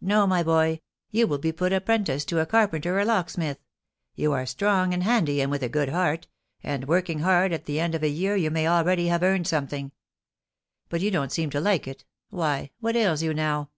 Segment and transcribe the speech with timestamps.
[0.00, 0.80] "No, my boy,
[1.10, 3.58] you will be put apprentice to a carpenter or locksmith.
[4.14, 6.28] You are strong and handy, and with a good heart;
[6.62, 9.90] and working hard, at the end of a year you may already have earned something.
[10.88, 13.70] But you don't seem to like it: why, what ails you now?"